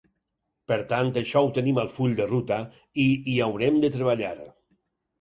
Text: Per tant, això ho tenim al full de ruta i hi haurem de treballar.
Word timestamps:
Per 0.71 0.77
tant, 0.93 1.11
això 1.21 1.43
ho 1.43 1.51
tenim 1.59 1.79
al 1.83 1.93
full 1.99 2.17
de 2.21 2.29
ruta 2.33 2.59
i 3.07 3.09
hi 3.35 3.39
haurem 3.49 3.81
de 3.87 3.97
treballar. 4.01 4.37